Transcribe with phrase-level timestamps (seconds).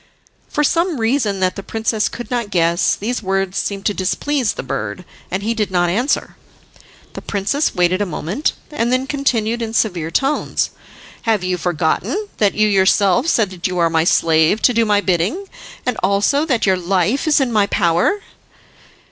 [0.49, 4.63] For some reason that the princess could not guess these words seemed to displease the
[4.63, 6.37] bird, and he did not answer.
[7.13, 10.71] The princess waited a moment, and then continued in severe tones,
[11.29, 15.01] "Have you forgotten that you yourself said that you are my slave to do my
[15.01, 15.45] bidding,
[15.85, 18.21] and also that your life is in my power?"